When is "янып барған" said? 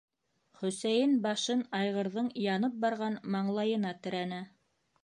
2.47-3.21